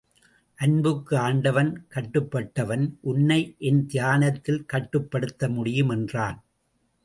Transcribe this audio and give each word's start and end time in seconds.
அன்புக்கு 0.59 1.17
ஆண்டவன் 1.17 1.69
கட்டுப்பட்ட 1.87 2.65
வன் 2.65 2.97
உன்னை 3.01 3.55
என் 3.59 3.85
தியானத்தில் 3.85 4.65
கட்டுப்படுத்த 4.65 5.49
முடியும் 5.49 5.89
என்றான். 5.89 6.39